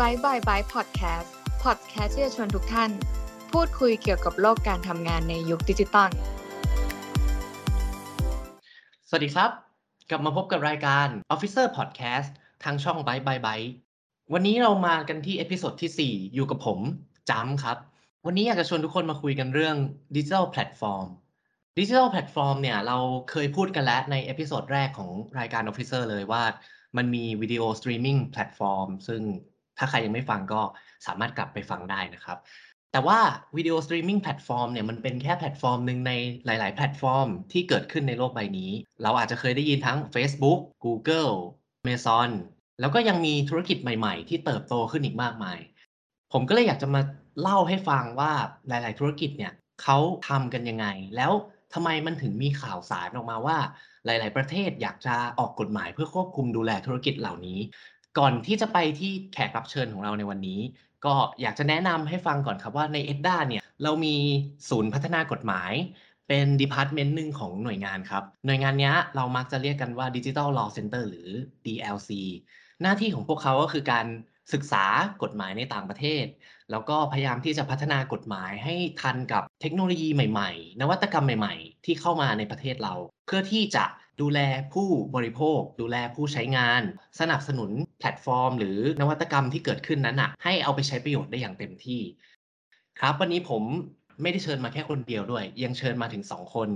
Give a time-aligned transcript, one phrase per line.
[0.00, 1.32] บายบายบายพอดแคสต์
[1.62, 2.90] พอดแคสต์ที่จะชวนทุกท่าน
[3.52, 6.10] พูดคุยเกี่ยวกับโลกการทำงานในยุคดิจิตอล
[9.08, 9.50] สวัสดีครับ
[10.10, 12.30] กลับมาพบกับรายการ Officer Podcast
[12.64, 13.70] ทางช่อง Byte by Byte
[14.32, 16.78] วันนี้เรามากันที่ episode ที่ 4 อยู่กับผม
[17.30, 17.78] จำครับ
[18.26, 19.76] วันนี้อยากจะชวนทุกคนมาคุยกันเรื่อง
[20.16, 21.06] digital platform
[21.78, 22.98] digital platform เนี่ยเรา
[23.30, 26.42] เคยพูดกันแล้วใน episode แรกของรายการ Officer เลยว่า
[26.96, 29.22] มันมี video streaming platform ซึ่ง
[29.82, 30.62] ถ้าใครยังไม่ฟังก็
[31.06, 32.38] สามารถกลับไปฟังได้นะครับ
[32.92, 33.18] แต่ว่า
[33.56, 36.12] video streaming platform เนี่ยมันเป็นแค่แพลตฟอร์มหนึ่งใน
[36.46, 38.70] หลาย ๆ แพลตฟอร์มที่เกิดขึ้นในโลกใบนี้
[39.02, 41.34] เราอาจจะเคยได้ยินทั้ง Facebook Google
[41.82, 42.30] Amazon
[42.80, 45.58] แล้วก็ยังมีธุรกิจใหม่ ๆ ที่เติบโตขึ้นอีกมากมาย
[46.32, 47.02] ผมก็เลยอยากจะมา
[47.40, 48.32] เล่าให้ฟังว่า
[48.68, 49.52] หลาย ๆ ธุรกิจเนี่ย
[49.82, 50.86] เขาทำกันยังไง
[51.16, 51.32] แล้ว
[51.74, 53.58] ทำไมมันถึงมีข่าวสารออกมาว่า
[54.06, 57.58] หลาย ๆ ประเทศอยากจะออกกฎหมายเพื่อควบคุมดูแลธุรกิจเหล่านี้
[58.18, 60.60] ก่อนที่จะไปที่แขกรับเชิญของเราในวันนี้
[61.04, 64.16] ก็อยากจะแนะนำให้ฟังก่อนครับว่าใน ETDA เนี่ยเรามี
[64.68, 65.72] ศูนย์พัฒนากฎหมาย
[66.28, 71.28] เป็น department หนึ่งของหน่วยงานครับ หน่วยงานนี้เรามักจะเรียกกันว่า Digital Law Center หรือ
[71.66, 72.10] DLC
[72.82, 74.06] หน้าที่ของพวกเขาก็คือการ
[74.52, 74.84] ศึกษา
[75.22, 76.24] กฎหมายในต่างประเทศ
[76.70, 82.94] แล้วก็พยายามที่จะพัฒนากฎหมายให้ทันกับเทคโนโลยีใหม่ๆ นวัตกรรมใหม่ๆ ที่เข้ามาในประเทศเรา
[83.26, 83.84] เพื่อที่จะ
[84.20, 84.40] ดูแล
[84.74, 86.82] ผู้บริโภค ดูแลผู้ใช้งาน
[87.20, 92.00] สนับสนุนแพลตฟอร์ม หรือนวัตกรรมที่เกิดขึ้นนั้นนะให้เอาไปใช้ประโยชน์ได้อย่างเต็มที่
[93.00, 93.62] ครับวันนี้ผม
[94.22, 96.68] ไม่ได้เชิญมาแค่คนเดียวด้วย ยังเชิญมาถึง 2 คน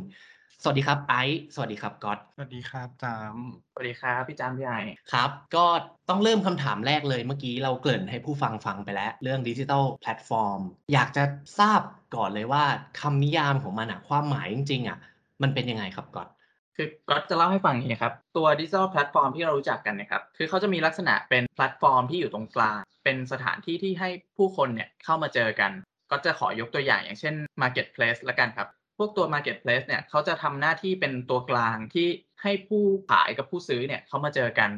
[0.62, 3.36] สวัสดีครับไอซ์สวัสดีครับก๊อตสวัสดีครับจาม
[3.72, 4.74] สวัสดีครับพี่จามพี่ไอ
[5.12, 5.66] ครับ ก็
[6.08, 10.60] ต้องเริ่มคำถามแรกเลยเมื่อกี้เราเกริ่นให้ผู้ฟังฟังไปแล้ว เรื่อง digital platform
[10.92, 11.24] อยากจะ
[11.58, 11.80] ทราบ
[12.16, 12.64] ก่อนเลยว่า
[13.00, 14.98] คำนิยามของมันอะความหมายจริงๆอะ
[15.42, 16.28] มันเป็นยังไงครับก๊อต
[16.76, 25.72] คือก็จะเล่าให้ฟังอย่างนี้ครับ ตัว digital platform ที่เรารู้จักกันเนะครับ คือเขาจะมีลักษณะเป็นแพลตฟอร์มที่อยู่ตรงกลาง เป็นสถานที่ที่ให้ผู้คนเนี่ยเข้ามาเจอกัน
[26.10, 28.68] ก็จะขอยกตัวอย่างอย่างเช่น Marketplace ละกันครับ
[28.98, 32.08] พวกตัว Marketplace เนี่ยเขาจะทำหน้าที่เป็นตัวกลางที่
[32.42, 34.70] ให้ผู้ขายกับผู้ซื้อเนี่ยเขามาเจอกัน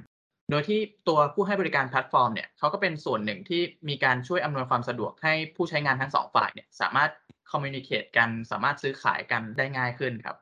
[0.50, 7.10] โดยที่ตัวผู้ให้บริการแพลตฟอร์มเนี่ยเขาก็เป็นส่วนหนึ่งที่มีการช่วยอำนวยความสะดวกให้ผู้ใช้งานทั้งสองฝ่ายเนี่ยสามารถ
[7.50, 10.36] communicate กันสามารถซื้อขายกันได้ง่ายขึ้นครับ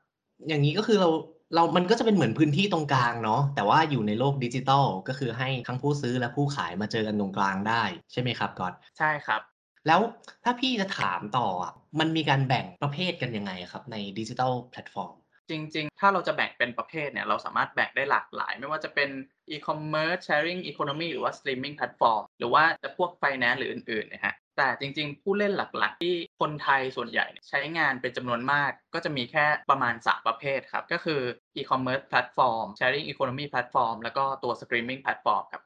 [0.48, 1.10] อย่างนี้ก็คือเรา
[1.54, 7.82] เรามันก็จะเป็นเหมือนพื้นที่ตรงกลางเนาะแต่ว่าอยู่ในโลกดิจิตอลก็คือให้ทั้งผู้ซื้อและผู้ขายมาเจอกันตรงกลางได้
[8.12, 9.41] ใช่ไหมครับก๊อตใช่ครับ
[9.86, 10.00] แล้ว
[10.44, 15.14] ถ้าพี่จะถามต่ออะมันมีการแบ่งประเภทกันยังไงครับใน digital platform
[15.50, 19.10] จริง ๆ ถ้าเราจะแบ่งเป็นประเภทเนี่ยเราสามารถแบ่งได้หลากหลาย ไม่ว่าจะเป็น
[19.54, 30.20] e-commerce sharing economy หรือว่า streaming platform หรือว่าจะพวก finance หรืออื่นๆนะฮะแต่จริง ๆ ผู้เล่นหลัก ๆ ที่คนไทยส่วนใหญ่ใช้งานเป็นจำนวนมาก ก็จะมีแค่ประมาณ 3
[30.26, 31.20] ประเภทครับ ก็คือ
[31.56, 35.62] e-commerce platform sharing economy platform แล้วก็ตัว streaming platform ครับ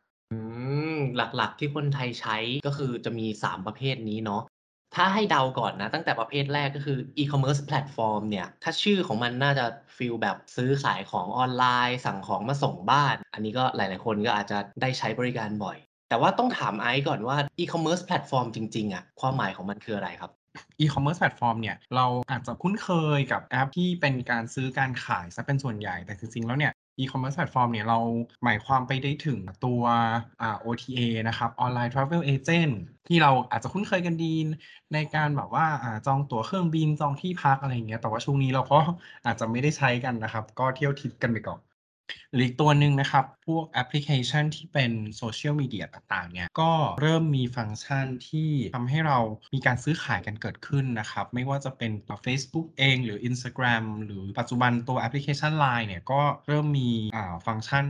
[0.94, 2.36] ม หลัก ๆ ที่คนไทยใช้
[2.66, 4.42] ก็คือจะมี 3 ประเภทนี้เนาะ
[4.96, 9.64] ถ้าให้เดาก่อนนะ ตั้งแต่ประเภทแรกก็คือ e-commerce platform เนี่ย ถ้าชื่อของมันน่าจะ
[9.96, 15.76] ฟีลแบบซื้อขายของออนไลน์ สั่งของมาส่งบ้าน อันนี้ก็หลาย ๆ คนก็อาจจะได้ใช้บริการบ่อย
[16.08, 20.30] แต่ว่าต้องถามไอซ์ก่อนว่า e-commerce platform จริง ๆอะความหมายของมันคืออะไรครับ
[20.80, 27.98] e-commerce platform เนี่ย เราอาจจะคุ้นเคยกับแอปที่เป็นการซื้อการขายซะเป็นส่วนใหญ่ แต่จริงๆแล้วเนี่ย e-commerce platform เนี่ย เรา
[28.44, 29.82] หมายความไปได้ถึงตัว
[30.40, 32.74] อ่า OTA นะครับ online travel agent
[33.06, 34.34] ที่เราอาจจะคุ้นเคยกันดี
[34.92, 38.76] ในการแบบว่าอ่าจองตั๋วเครื่องบินจองที่พักอะไรอย่างเงี้ยแต่ว่าช่วงนี้เราก็
[39.24, 41.60] อาจจะไม่ได้ใช้กันนะครับ ก็เที่ยวทิพย์กันไปก่อน
[42.32, 49.18] หรืออีกตัวหนึ่งนะครับ พวกแอปพลิเคชันที่เป็นโซเชียลมีเดียต่างๆเนี่ยก็เริ่มมีฟังก์ชันที่ทำให้เรา
[49.54, 57.86] มีการซื้อขายกันเกิดขึ้นนะครับ ไม่ว่าจะเป็นตัว Facebook เองหรือ Instagram หรือปัจจุบันตัวแอปพลิเคชัน Line เนี่ยก็เริ่มมีอ่าฟังก์ชัน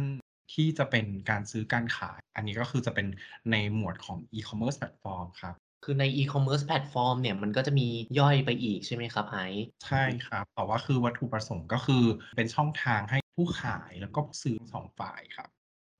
[0.54, 3.06] ที่จะเป็นการซื้อการขาย อันนี้ก็คือจะเป็น
[3.50, 7.88] ในหมวดของ e-commerce platform ครับคือใน e-commerce platform เนี่ยมันก็จะมี
[8.18, 12.04] ย่อยไปอีกใช่ไหมครับไอซ์ใช่ครับแต่ว่าคือวัตถุประสงค์ก็คือ
[12.36, 15.48] เป็นช่องทางให้ ผู้ขายแล้วก็ผู้ซื้อสองฝ่ายครับ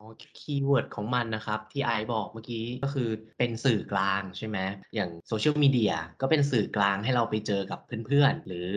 [0.00, 0.08] อ๋อ
[0.40, 3.08] keyword ของมันนะครับที่ไอซ์บอกเมื่อกี้ก็คือ
[3.38, 4.58] เป็นสื่อกลางใช่ไหม
[4.94, 8.70] อย่างโซเชียลมีเดียก็เป็นสื่อกลางให้เราไปเจอกับเพื่อนๆ หรือ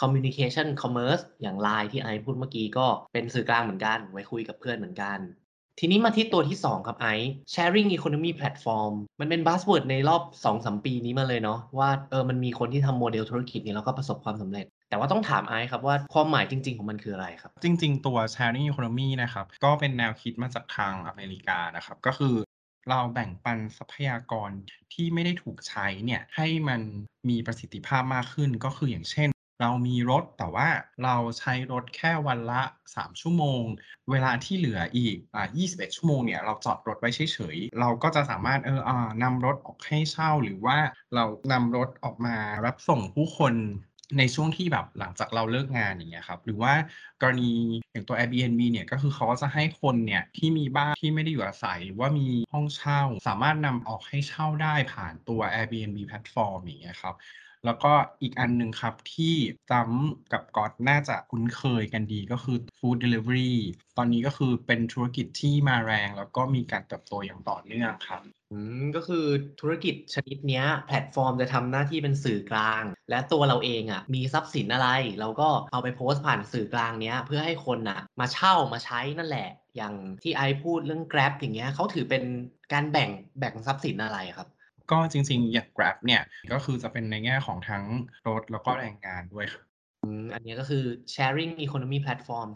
[0.00, 5.20] communication commerce อย่าง Line ที่ไอซ์พูดเมื่อกี้ก็เป็นสื่อกลางเหมือนกัน ไว้คุยกับเพื่อนเหมือนกัน
[5.80, 10.22] ทีนี้มาที่ตัวที่ 2 ครับไอซ์ sharing economy platform มันเป็น buzzword ในรอบ
[10.54, 22.34] 2-3 ปีนี้มาเลยเนาะว่าเออมันมีคนที่ทำโมเดลธุรกิจนี้แล้วก็ประสบความสำเร็จ แต่ว่าต้องถามไอซ์ครับว่าความหมายจริง ๆ ของมันคืออะไรครับ จริง ๆ ตัว sharing economy นะครับก็เป็นแนวคิดมาจากทางอเมริกานะครับ ก็คือ
[22.90, 24.50] เราแบ่งปันทรัพยากร
[24.92, 26.80] ที่ไม่ได้ถูกใช้เนี่ยให้มัน
[27.28, 29.28] มีประสิทธิภาพมากขึ้นก็คืออย่างเช่น
[29.60, 30.68] เรามีรถแต่ว่า
[31.04, 32.62] เราใช้รถแค่วันละ
[32.96, 33.62] 3 ชั่วโมง
[34.10, 40.78] เวลาที่เหลืออีกอ่า21 ชั่วโมงเนี่ยเราจอดรถไว้เฉยๆ เราก็จะสามารถเอออ่านำรถออกให้เช่าหรือว่า
[41.14, 43.54] เรานำรถออกมารับส่งผู้คน
[44.18, 46.72] ในช่วงที่แบบหลังจากเราเลิกงานอย่างเงี้ยครับ หรือว่า
[47.20, 47.50] กรณี
[47.92, 52.22] อย่างตัว Airbnb เนี่ยก็คือเขาจะให้คนเนี่ยที่มีบ้านที่ไม่ได้อยู่อาศัยหรือว่ามี
[52.52, 57.14] ห้องเช่า สามารถนำออกให้เช่าได้ผ่านตัว Airbnb แพลตฟอร์มอย่างเงี้ยครับ
[57.66, 59.34] แล้วก็อีกอันหนึ่งครับที่
[59.70, 63.54] จำกับก๊อตน่าจะคุ้นเคยกันดีก็คือ Food Delivery
[63.96, 68.22] ตอนนี้ก็คือเป็นธุรกิจที่มาแรง แล้วก็มีการเติบโตอย่างต่อเนื่องครับ
[68.52, 69.26] อืมก็คือ
[69.60, 74.88] ธุรกิจชนิดนี้แพลตฟอร์มจะทำหน้าที่เป็นสื่อกลาง และตัวเราเองอะมีทรัพย์สินอะไร
[75.20, 82.24] เราก็เอาไปโพสต์ผ่านสื่อกลางเนี้ยเพื่อให้คนอะมาเช่ามาใช้นั่นแหละ อย่างที่ไอพูดเรื่อง Grab อย่างเงี้ยเขาถือเป็น
[82.72, 84.48] การแบ่งแบ่งทรัพย์สินอะไรครับ
[84.90, 86.22] ก็จริงๆ อย่าง Grab เนี่ย
[86.52, 87.84] ก็คือจะเป็นในแง่ของทั้ง
[88.28, 89.64] รถแล้วก็แรงงานด้วยครับ
[90.34, 90.84] อันนี้ก็คือ
[91.14, 92.48] sharing economy platform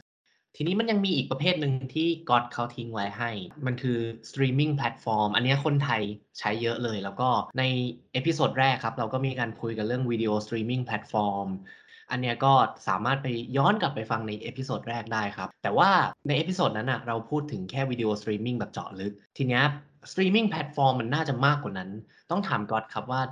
[0.56, 3.30] ทีนี้มันยังมีอีกประเภทหนึ่งที่ก๊อตเขาทิ้งไว้ให้
[3.66, 3.98] มันคือ
[4.28, 6.02] streaming platform อันนี้คนไทย
[6.38, 7.28] ใช้เยอะเลย แล้วก็
[7.58, 7.62] ใน
[8.12, 11.48] episode แรกครับ เราก็มีการคุยกันเรื่อง video streaming platform
[12.10, 12.52] อันเนี้ยก็
[12.88, 13.26] สามารถไป
[13.56, 15.90] ย้อนกลับไปฟังใน episode แรกได้ครับ แต่ว่า
[16.26, 19.64] ใน episode นั้นนะเราพูดถึงแค่ video streaming แบบเจาะลึก ทีเนี้ย
[20.10, 21.90] streaming platform มันน่าจะมากกว่านั้น
[22.30, 23.22] ต้องถามก๊อตครับว่า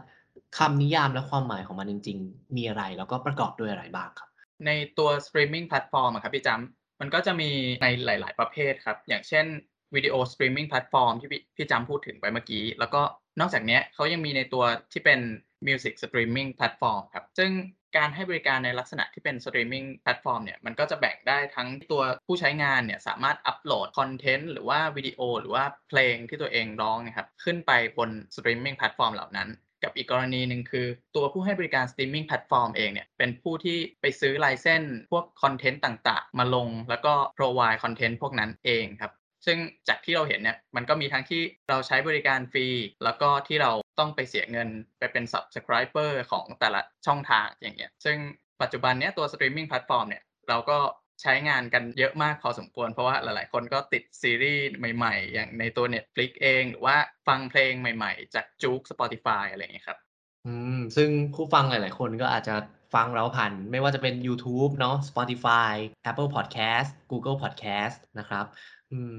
[0.59, 4.29] คำนิยามและความหมายของมันจริง ๆ มีอะไรแล้วก็ประกอบด้วยอะไรบ้างครับ
[4.67, 7.51] ในตัว streaming platform ครับพี่จำมันก็จะมี
[7.83, 9.47] ในหลาย ๆ ประเภทครับ อย่างเช่น
[9.95, 13.03] video streaming platform ที่พี่พี่จำพูดถึงไปเมื่อกี้ แล้วก็
[13.41, 15.21] นอกจากนี้เขายังมีในตัวที่เป็น
[15.67, 17.51] Music Streaming Platform ครับ ซึ่ง
[17.97, 29.49] การให้บริการในลักษณะที่เป็น Streaming Platform เนี่ยมันก็จะแบ่งได้ทั้งตัวผู้ใช้งานเนี่ยสามารถอัปโหลดคอนเทนต์หรือว่าวิดีโอหรือว่าเพลงที่ตัวเองร้องนะครับขึ้นไปบน Streaming Platform เหล่านั้น
[29.83, 39.13] กับอีกกรณีหนึ่งคือ ตัวผู้ให้บริการ streaming platform เองเนี่ยเป็นผู้ที่ไปซื้อ license พวกคอนเทนต์ต่างๆ มาลงแล้วก็ provide คอนเทนต์พวกนั้นเองครับ
[39.47, 39.59] ซึ่ง
[39.89, 42.67] จากที่เราเห็นเนี่ยมันก็มีทั้งที่เราใช้บริการฟรี
[43.05, 48.17] แล้วก็ที่เราต้องไปเสียเงินไปเป็น subscriber ของแต่ละช่องทางอย่างเงี้ยซึ่ง
[48.63, 50.79] ปัจจุบันเนี้ยตัว streaming platform เนี่ยเราก็
[51.23, 54.65] ใช้งานกันเยอะมากพอสมควร เพราะว่าหลายๆ คนก็ติดซีรีส์
[54.97, 56.97] ใหม่ ๆ อย่างในตัว Netflix เอง หรือว่า
[57.29, 59.99] ฟังเพลงใหม่ๆ จากจุก Spotify อะไรอย่างเงี้ยครับ
[60.47, 62.55] อืม ซึ่งผู้ฟังหลายๆ คนก็อาจจะ
[62.95, 65.75] ฟังเราผ่าน ไม่ว่าจะเป็น YouTube เนาะ Spotify
[66.11, 68.45] Apple Podcast Google Podcast นะครับ
[68.91, 69.15] อืม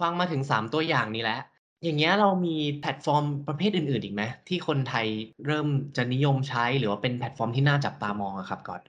[0.00, 1.40] ฟังมาถึง 3 ตัวอย่างนี้แล้ว
[1.82, 5.06] อย่างเงี้ยเรามีแพลตฟอร์มประเภทอื่น ๆ อีกไหม ที่คนไทย
[5.46, 5.66] เริ่ม
[5.96, 8.80] จะนิยมใช้หรือว่าเป็นแพลตฟอร์มที่น่าจับตามองอะครับก่อน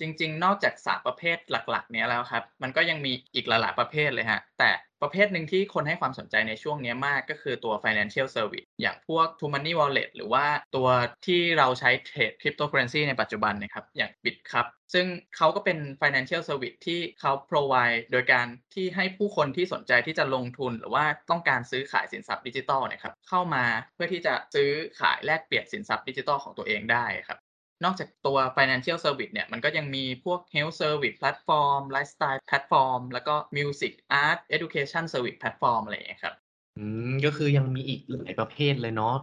[0.00, 4.70] จริง ๆ นอกจากสามประเภทหลัก ๆ เนี้ยแล้วครับ มันก็ยังมีอีกหลายๆประเภทเลยฮะ แต่
[5.02, 10.46] ประเภทหนึ่งที่คนให้ความสนใจในช่วงนี้มากก็คือตัว financial service อย่างพวก True Money Wallet หรือว่า
[10.76, 10.88] ตัว
[11.26, 15.06] ที่เราใช้เทรด cryptocurrency ในปัจจุบันนะครับ อย่าง Bitkub ซึ่ง
[15.36, 23.64] เขาก็เป็น financial service ที่เขา provide โดยการที่ให้ผู้คนที่สนใจที่จะลงทุน หรือว่าต้องการซื้อขายสินทรัพย์ดิจิทัลนะครับเข้ามา
[23.94, 24.70] เพื่อที่จะซื้อ
[25.00, 27.38] ขายแลกเปลี่ยนสินทรัพย์ดิจิทัลของตัวเองได้ครับ
[27.84, 33.92] นอกจากตัว financial service เนี่ย มันก็ยังมีพวก health service platform lifestyle platform แล้วก็ music
[34.24, 36.34] art education service platform อะไรอย่างเงี้ยครับ
[36.76, 39.14] อืม ก็คือยังมีอีกหลายประเภทเลยเนาะ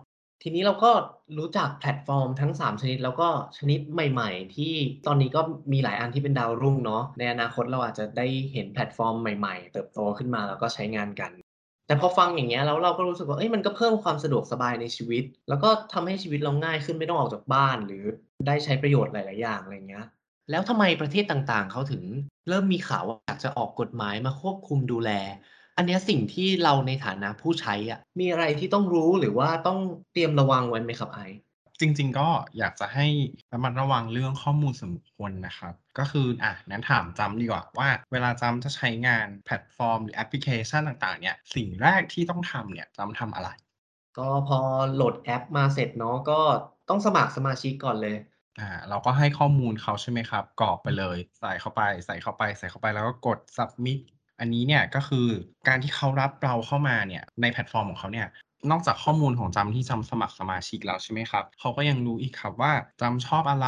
[0.42, 0.92] ทีนี้เราก็
[1.38, 4.74] รู้จักแพลตฟอร์มทั้ง 3 ชนิด แล้วก็ชนิดใหม่ ๆ ที่
[5.08, 5.42] ตอนนี้ก็
[5.74, 11.32] มีหลายอันที่เป็นดาวรุ่งเนาะ ในอนาคตเราอาจจะได้เห็นแพลตฟอร์มใหม่ ๆ เติบโตขึ้นมาแล้วก็ใช้งานกัน
[11.92, 18.04] แต่พอฟังอย่างเงี้ยแล้วเราก็รู้สึกว่าเอ้ยมันก็เพิ่มความสะดวกสบายในชีวิต แล้วก็ทำให้ชีวิตเราง่ายขึ้นไม่ต้องออกจากบ้าน หรือ
[18.48, 20.06] ได้ใช้ประโยชน์หลาย ๆ อย่างอะไรเงี้ย
[20.52, 22.04] แล้วทำไมประเทศต่างๆ เขาถึง
[22.50, 25.12] เริ่มมีข่าวว่าอยากจะออกกฎหมายมาควบคุมดูแล
[25.78, 29.80] อันนี้สิ่งที่เราในฐานะผู้ใช้อะมีอะไรที่ต้องรู้หรือว่าต้อง
[30.14, 31.20] เตรียมระวังไว้ไหมครับไอ
[31.82, 33.08] จริง ๆ ก็อยากจะให้
[33.54, 43.50] ระมัดระวังเรื่องข้อมูลส่วนบุคคลนะครับ ก็คืออะนั้นถามจำดีกว่าว่า เวลาจำจะใช้งานแพลตฟอร์มหรือแอปพลิเคชันต่าง ๆ เนี่ย สิ่งแรกที่ต้องทำเนี่ยจำทำอะไร
[44.18, 44.60] ก็พอ
[44.94, 46.40] โหลดแอปมาเสร็จเนาะก็
[46.90, 48.16] ต้องสมัครสมาชิกก่อนเลย
[48.60, 54.00] อ่าเราก็ให้ข้อมูลเขาใช่ไหมครับกรอกไปเลย ใส่เข้าไป ใส่เข้าไป ใส่เข้าไปแล้วก็กด submit
[54.40, 55.28] อันนี้เนี่ยก็คือ
[55.68, 58.28] การที่เขารับเราเข้ามาเนี่ยในแพลตฟอร์มของเขาเนี่ย
[58.72, 63.66] นอกจากข้อมูลของจำที่จำสมัครสมาชิกแล้วใช่ไหมครับเขาก็ยังรู้อีกครับว่าจำชอบอะไ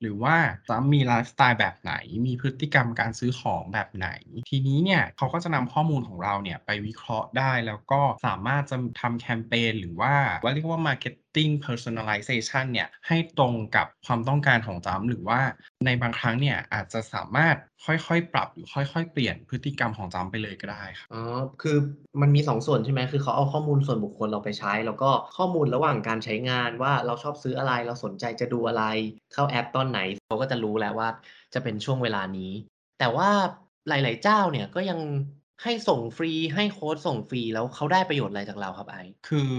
[0.00, 0.36] หรือว่า
[0.68, 1.92] จำมีไลฟ์สไตล์แบบไหน
[2.26, 4.08] มีพฤติกรรมการซื้อของแบบไหน
[4.50, 15.40] ทีนี้เนี่ยเขาก็จะนำข้อมูลของเราเนี่ยไปวิเคราะห์ได้แล้วก็สามารถจะทำแคมเปญหรือว่าว่าเรียกว่ามาร์เก็ต setting personalization เนี่ยให้ตรงกับความต้องการของจำหรือว่า
[15.86, 21.22] ในบางครั้งเนี่ยอาจจะสามารถค่อยๆ ปรับหรือค่อยๆ เปลี่ยนพฤติกรรมของจำไปเลยก็ได้ครับอ๋อ
[21.62, 21.76] คือ
[22.20, 28.84] มันมี 2 ส่วนใช่ไหมคือเขาเอาข้อมูลส่วนบุคคลเราไปใช้ แล้วก็ข้อมูลระหว่างการใช้งานว่าเราชอบซื้ออะไรเราสนใจจะดูอะไร
[29.32, 31.08] เข้าแอปตอนไหนเขาก็จะรู้แล้วว่า
[31.54, 32.52] จะเป็นช่วงเวลานี้
[32.98, 33.30] แต่ว่า
[33.88, 35.00] หลาย ๆ เจ้าเนี่ยก็ยัง
[35.62, 38.96] ให้ส่งฟรี ให้โค้ดส่งฟรีแล้วเขาได้ประโยชน์อะไรจากเราครับไอ?
[39.28, 39.52] คือ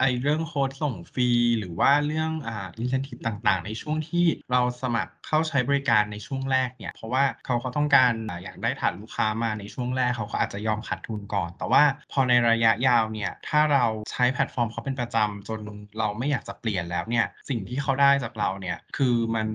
[0.00, 15.60] ไอเรื่องโค้ดส่งฟรีหรือว่าเรื่องอ่า incentive ต่างๆ ในช่วงที่เราสมัครเข้าใช้บริการในช่วงแรกเนี่ย เพราะว่าเขาก็ต้องการอยากได้ฐานลูกค้ามาในช่วงแรกเขาก็อาจจะยอมขาดทุนก่อน แต่ว่าพอในระยะยาวเนี่ย ถ้าเราใช้แพลตฟอร์มเขาเป็นประจำจน
[15.98, 19.48] เราไม่อยากจะเปลี่ยนแล้วเนี่ยสิ่งที่เขาได้จากเราเนี่ยคือมัน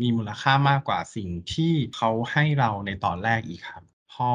[0.00, 3.87] มีมูลค่ามากกว่าสิ่งที่เขาให้เราในตอนแรกอีกครับ
[4.18, 4.32] พอ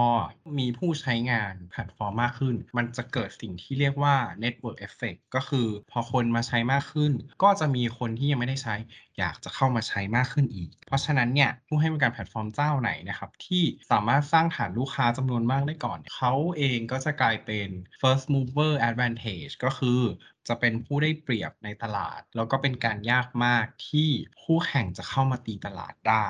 [0.59, 7.13] มีผู้ใช้งานแพลตฟอร์มมากขึ้น มันจะเกิดสิ่งที่เรียกว่า network effect ก็คือพอคนมาใช้มากขึ้น
[7.43, 8.75] ก็จะมีคนที่ยังไม่ได้ใช้
[9.19, 17.69] อยากจะเข้ามาใช้มากขึ้นอีก เพราะฉะนั้นเนี่ยผู้ให้บริการแพลตฟอร์มเจ้าไหนนะครับที่สามารถสร้างฐานลูกค้าจำนวนมากได้ก่อน เขาเองก็จะกลายเป็น
[18.01, 20.01] first mover advantage ก็คือ
[20.47, 24.09] จะเป็นผู้ได้เปรียบในตลาด แล้วก็เป็นการยากมากที่
[24.41, 26.25] คู่แข่งจะเข้ามาตีตลาดได้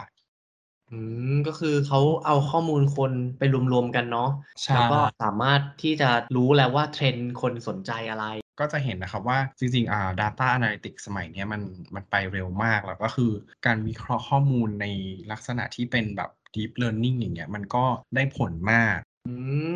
[0.93, 0.99] อื
[1.33, 4.29] ม ก็คือเขาเอาข้อมูลคนไปรวมๆกันเนาะ
[4.63, 8.25] ใชแล้วก็่สามารถที่จะรู้แล้วว่า trend คนสนใจอะไร
[8.59, 11.61] ก็จะเห็นนะครับว่าจริงๆอ่า data analytics สมัยเนี้ยมัน
[11.95, 13.31] มันไปเร็วมากแล้วก็คือ
[13.65, 14.85] การวิเคราะห์ข้อมูลใน
[15.31, 17.85] ลักษณะที่เป็นแบบ deep learning อย่างเงี้ยมันก็
[18.15, 18.97] ได้ผลมาก
[19.27, 19.33] อื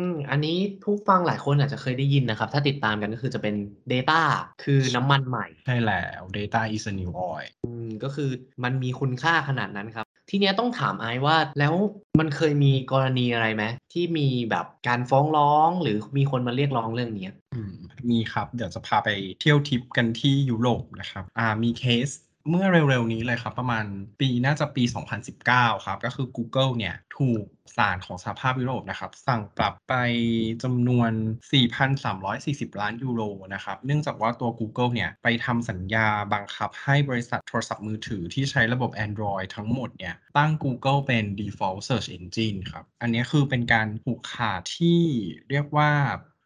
[0.08, 3.54] ม อันนี้ผู้ฟังหลายคนอาจจะเคยได้ยินนะครับ ถ้าติดตามกันก็คือจะเป็น
[3.92, 4.20] data
[4.64, 8.30] คือน้ำมันใหม่ ใช่แล้ว data is the new oil อืมก็คือ
[8.64, 11.74] มันมีคุณค่าขนาดนั้นครับ ทีเนี้ยต้องถามไอ้ว่าแล้ว
[12.18, 17.28] มันเคยมีกรณีอะไรไหมที่มีแบบการฟ้องร้องหรือมีคนมาเรียกร้องเรื่องนี้?
[17.68, 17.72] ม
[18.10, 19.08] มีครับ เดี๋ยวจะพาไป
[19.40, 22.08] เที่ยวทริปกันที่ยุโรปนะครับอ่ามีเคส
[22.50, 23.84] เมื่อเร็วๆนี้เลยครับ ประมาณ
[24.20, 24.84] ปีน่าจะปี
[25.34, 27.44] 2019 ครับ ก็คือ Google เนี่ย ถูก
[27.76, 29.94] ศาลของสหภาพยุโรปนะครับ สั่งปรับไป
[30.62, 31.12] จำนวน
[32.10, 33.22] 4,340 ล้านยูโร
[33.54, 45.00] นะครับ เนื่องจากว่าตัว Google เนี่ย ไปทำสัญญาบังคับให้บริษัทโทรศัพท์มือถือที่ใช้ระบบ Android ทั้งหมดเนี่ย ตั้ง Google เป็น default search engine ครับ อันนี้คือเป็นการผูกขาดที่
[45.50, 45.90] เรียกว่า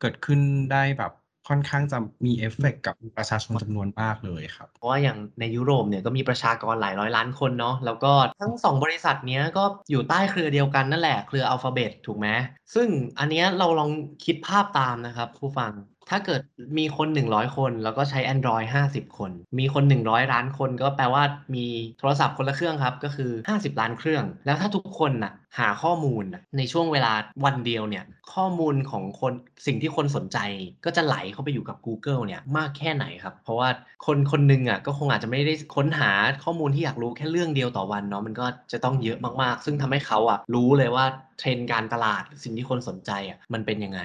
[0.01, 0.41] เกิดขึ้น
[0.73, 1.13] ได้แบบ
[1.49, 12.29] ค่อนข้างจะมีเอฟเฟกต์กับประชาชนจำนวนมากเลยครับ เพราะว่าอย่างในยุโรปเนี่ยก็มีประชากรหลายร้อยล้านคนเนาะแล้วก็ทั้ง 2 บริษัทเนี้ยก็อยู่ใต้เครือเดียวกันนั่นแหละเครือ Alphabet ถูกไหม
[12.75, 13.91] ซึ่งอันเนี้ยเราลอง
[14.25, 15.73] คิดภาพตามนะครับผู้ฟัง
[16.11, 16.41] ถ้าเกิด
[16.79, 21.23] มีคน 100 คน แล้วก็ใช้ Android 50 คน มีคน 100 ล้านคนก็แปลว่า
[21.55, 21.67] มี
[21.99, 26.25] โทรศัพท์คนละเครื่องครับ ก็คือ 50 ล้านเครื่อง แล้วถ้าทุกคนน่ะหาข้อมูล
[26.57, 27.13] ในช่วงเวลา
[27.45, 28.05] วันเดียวเนี่ย
[28.35, 29.33] ข้อมูลของคน
[29.67, 30.39] สิ่งที่คนสนใจ
[30.85, 33.69] ก็จะไหลเข้าไปอยู่กับ Google เนี่ยมากแค่ไหนครับ เพราะว่า
[34.07, 36.11] คนคนหนึ่งอะก็คงอาจจะไม่ได้ค้นหา
[36.45, 41.05] ข้อมูลที่อยากรู้แค่เรื่องเดียวต่อวันเนาะมันก็จะต้องเยอะมากๆ ซึ่งทำให้เขาอะรู้เลยว่า
[41.41, 44.03] trend การตลาดสิ่งที่คนสนใจอะมันเป็นยังไง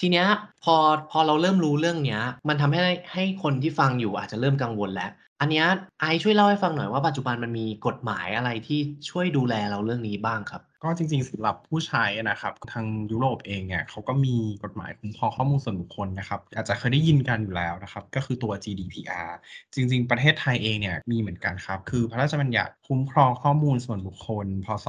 [0.00, 0.26] ทีเนี้ย
[0.62, 0.76] พอ
[1.10, 5.10] พอเราเริ่มรู้เรื่องเนี้ย มันทำให้ให้คนที่ฟังอยู่อาจจะเริ่มกังวลแล้ว
[5.44, 5.66] อันนี้
[6.00, 10.62] ไอช่วยเล่าให้ฟังหน่อยว่าปัจจุบันมันมีกฎหมายอะไรที่ช่วยดูแลเราเรื่องนี้บ้างครับ?
[10.84, 19.30] ก็จริงๆสำหรับผู้ใช้นะครับ ทางยุโรปเองเนี่ยเขาก็มีกฎหมายคุ้มครองข้อมูลส่วนบุคคลนะครับ อาจจะเคยได้ยินกันอยู่แล้วนะครับ ก็คือตัว GDPR
[19.74, 24.86] จริง ๆ ประเทศไทยเองเนี่ยมีเหมือนกันครับ คือพระราชบัญญัติคุ้มครองข้อมูลส่วนบุคคล พ.ศ.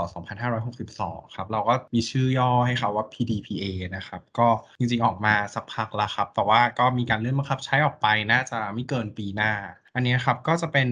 [0.65, 4.47] 2562 ครับเราก็มีชื่อย่อให้เขาว่า PDPA นะครับก็
[4.79, 9.53] จริงๆออกมาสักพักแล้วครับ แต่ว่าก็มีการเลื่อนบังคับใช้ออกไปน่าจะไม่เกินปีหน้า
[9.95, 10.89] อันนี้ครับก็จะเป็น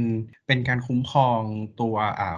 [0.48, 1.41] เป็นการคุ้มครอง
[1.81, 1.95] ตัว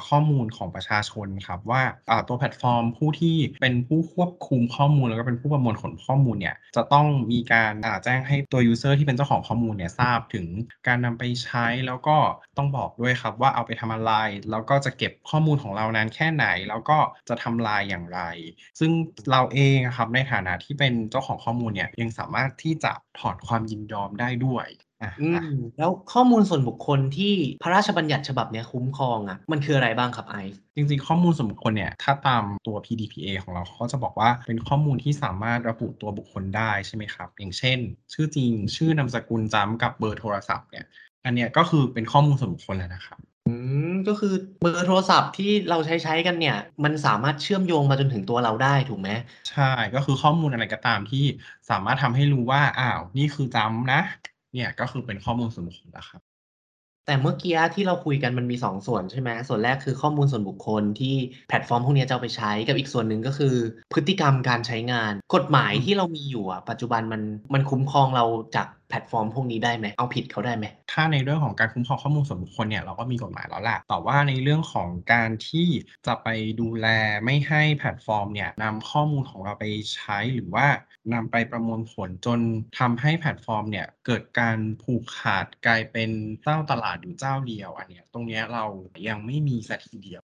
[0.07, 1.81] ข้อมูลของประชาชนครับว่า
[2.27, 10.48] ตัวแพลตฟอร์มผู้ที่เป็นผู้ควบคุมข้อมูลแล้วก็เป็นผู้ประมวลผลข้อมูลเนี่ยจะต้องมีการแจ้งให้ตัว user ที่เป็นเจ้าของข้อมูลเนี่ยทราบถึง
[10.88, 12.17] การนำไปใช้แล้วก็
[12.57, 14.12] ต้องบอกด้วยครับว่าเอาไปทำอะไร
[14.51, 16.98] แล้วก็จะเก็บข้อมูลของเรานานแค่ไหน แล้วก็
[17.29, 18.22] จะทำลายอย่างไร
[18.79, 18.91] ซึ่ง
[19.31, 24.67] เราเองครับในฐานะที่เป็นเจ้าของข้อมูลเนี่ยยังสามารถที่จะถอนความยินยอมได้ด้วย
[25.77, 27.33] แล้วข้อมูลส่วนบุคคลที่
[27.63, 30.59] พระราชบัญญัติฉบับเนี้ยคุ้มครองอะมันคืออะไรบ้างครับไอซ์?
[30.75, 37.79] จริงๆ ข้อมูลส่วนบุคคลเนี่ยถ้าตามตัว PDPA ของเราเขาก็จะบอกว่าเป็นข้อมูลที่สามารถระบุตัวบุคคลได้ใช่ไหมครับ อย่างเช่น
[38.13, 40.85] ชื่อจริง ชื่อนามสกุลจำกับเบอร์โทรศัพท์เนี่ย
[41.25, 43.53] อันเนี้ยก็คือเป็นข้อมูลส่วนบุคคลแล้วนะครับอื
[43.91, 49.09] มก็คือเบอร์โทรศัพท์ที่เราใช้ๆกันเนี่ย มันสามารถเชื่อมโยงมาจนถึงตัวเราได้ถูกไหม?
[49.51, 51.25] ใช่ก็คือข้อมูลอะไรก็ตามที่
[51.69, 54.01] สามารถทำให้รู้ว่าอ้าวนี่คือจำนะ
[54.55, 56.21] เนี่ยก็คือเป็นข้อมูลส่วนบุคคลแล้วครับ
[57.07, 61.15] แต่เมื่อกี้ที่เราคุยกันมันมี2ส่วนใช่ไหมส่วนแรกคือข้อมูลส่วนบุคคลที่
[61.47, 63.55] แพลตฟอร์มพวกนี้จะเอาไปใช้กับอีกส่วนหนึ่งก็คือ
[63.93, 67.21] พฤติกรรมการใช้งาน กฎหมายที่เรามีอยู่อะปัจจุบันมัน
[67.53, 75.67] มันคุ้มครองเราจาก ลตฟอร์มพวกนี้ได้ไหมเอาผิดเขาได้ไหมถ้าในเรื่องของการคุ้มครองข้อมูลส่วนบุคคลเนี่ยเราก็มีกฎหมายแล้วแหละแต่ว่าในเรื่องของการที่
[76.07, 76.27] จะไป
[76.61, 76.87] ดูแล
[77.25, 80.67] ไม่ให้แพลตฟอร์มเนี่ยนำข้อมูลของเราไปใช้หรือว่า
[81.13, 82.39] นำไปประมวลผลจน
[82.79, 86.09] ทำให้แพลตฟอร์มเนี่ยเกิดการผูกขาดกลายเป็น
[86.43, 88.65] เจ้าตลาดอยู่เจ้าเดียวอันเนี้ยตรงเนี้ยเรา
[89.07, 90.21] ยังไม่มีสักทีเดียว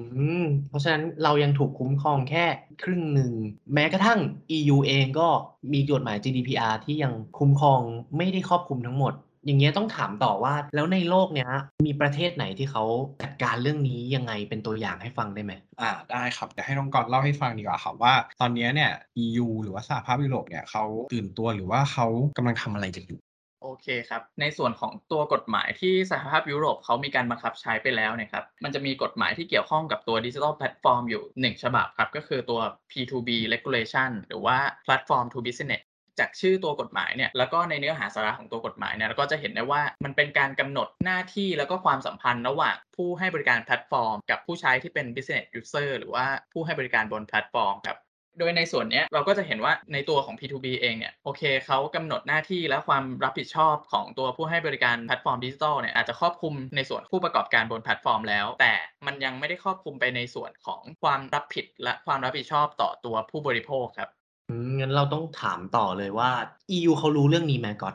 [0.00, 0.06] อื
[0.42, 2.44] ม เพราะฉะนั้นเรายังถูกคุ้มครองแค่
[2.82, 3.32] ครึ่งหนึ่ง
[3.74, 4.20] แม้กระทั่ง
[4.56, 5.28] EU เองก็
[5.72, 7.80] มีกฎหมาย GDPR ที่ยังคุ้มครอง
[8.16, 9.14] ไม่ได้ครอบคลุมทั้งหมด
[9.46, 11.50] อย่างเงี้ยต้องถามต่อว่าแล้วในโลกเนี้ย
[11.86, 12.84] มีประเทศไหนที่เขา
[13.22, 18.92] จัดการเรื่องนี้ยังไงเป็นตัวอย่างให้ฟังได้ไหมอ่าได้ครับเดี๋ยวให้น้องก๊อตเล่าให้ฟังดีกว่าครับว่า ตอนนี้เนี่ย
[19.24, 23.20] EU หรือว่าสหภาพยุโรปเนี่ยเขาตื่นตัวหรือว่าเขากำลังทำอะไรกันอยู่
[23.62, 35.84] โอเคครับ ในส่วนของตัวกฎหมายที่สหภาพยุโรปเขามีการบังคับใช้ไปแล้วนะครับ มันจะมีกฎหมายที่เกี่ยวข้องกับตัวดิจิทัลแพลตฟอร์มอยู่ 1 ฉบับครับ ก็คือตัว P2B regulation หรือว่า platform to business
[36.18, 47.98] จากชื่อตัวกฎหมายเนี่ยแล้วก็ในเนื้อหาสาระของตัวกฎหมายเนี่ยเราก็จะเห็นได้ว่ามันเป็นการกำหนดหน้าที่แล้วก็ความสัมพันธ์ระหว่างผู้ให้บริการแพลตฟอร์ม กับผู้ใช้ที่เป็น business user หรือว่าผู้ให้บริการบนแพลตฟอร์มครับ
[48.38, 58.74] โดยในส่วนเนี้ยเราก็จะเห็นว่าในตัวของ P2B เองเนี่ยโอเคเขากำหนดหน้าที่และความรับผิดชอบของตัวผู้ให้บริการแพลตฟอร์มดิจิทัลเนี่ยอาจจะครอบคลุมในส่วนผู้ประกอบการบนแพลตฟอร์มแล้ว แต่
[59.06, 64.08] มันยังไม่ได้ครอบคลุมไปในส่วนของความรับผิดและความรับผิดชอบต่อตัวผู้บริโภคครับ
[64.50, 66.30] อืมงั้นเราต้องถามต่อเลยว่า
[66.76, 67.94] EU เขารู้เรื่องนี้ไหมก่อน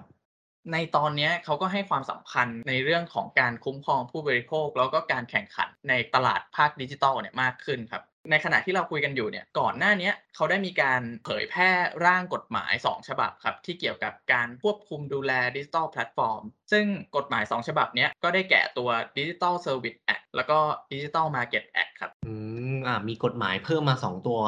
[0.73, 11.69] ในตอนเนี้ยเขาก็ให้ความสำคัญในเรื่องของการคุ้มครองผู้บริโภค แล้วก็การแข่งขันในตลาดภาคดิจิทัลเนี่ยมากขึ้นครับ ในขณะที่เราคุยกันอยู่เนี่ยก่อนหน้านี้เขาได้มีการเผยแพร่
[12.05, 16.41] ร่างกฎหมาย 2 ฉบับครับที่เกี่ยวกับการควบคุมดูแลดิจิทัลแพลตฟอร์ม
[16.71, 20.57] ซึ่งกฎหมาย 2 ฉบับนี้ก็ได้แก่ตัว Digital Service Act แล้วก็
[20.91, 22.33] Digital Market Act ครับอื
[22.73, 24.39] มอ่ามีกฎหมายเพิ่มมา 2 ตัว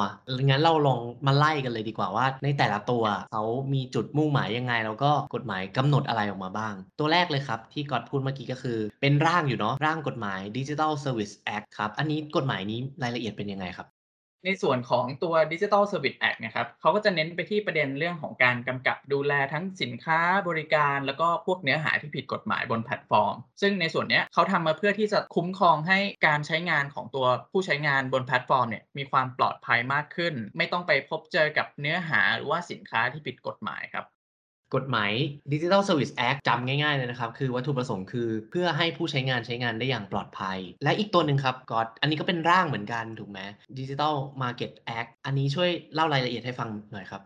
[0.49, 3.43] งั้นเราลองมาไล่กันเลยดีกว่าว่า ในแต่ละตัวเขา
[3.73, 13.87] มีจุดมุ่งหมายยังไง แล้วก็กฎหมายกำหนดอะไรออกมาบ้าง ตัวแรกเลยครับ ที่ก๊อตพูดเมื่อกี้ก็คือ เป็นร่างอยู่เนาะร่างกฎหมาย Digital Service Act ครับอันนี้กฎหมายนี้รายละเอียดเป็นยังไงครับ
[14.45, 34.05] ในส่วนของตัว Digital Service Act นะครับเขาก็จะเน้นไปที่ประเด็นเรื่องของการกำกับดูแลทั้งสินค้าบริการ แล้วก็พวกเนื้อหาที่ผิดกฎหมายบนแพลตฟอร์ม ซึ่งในส่วนนี้เขาทำมาเพื่อที่จะคุ้มครองให้การใช้งานของตัวผู้ใช้งานบนแพลตฟอร์มเนี่ยมีความปลอดภัยมากขึ้น ไม่ต้องไปพบเจอกับเนื้อหาหรือว่าสินค้าที่ผิดกฎหมายครับ
[34.75, 35.11] กฎหมาย
[35.53, 43.39] Digital Service Act จำง่ายๆเลยนะครับ คือวัตถุประสงค์คือเพื่อให้ผู้ใช้งานใช้งานได้อย่างปลอดภัย และอีกตัวหนึ่งครับก็อันนี้ก็เป็นร่างเหมือนกันถูกไหม
[43.79, 47.21] Digital Market Act อันนี้ช่วยเล่ารายละเอียดให้ฟังหน่อยครับ